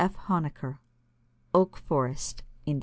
[0.03, 0.15] F.
[0.15, 0.79] HONECKER,
[1.53, 2.79] Oak Forest, Ind.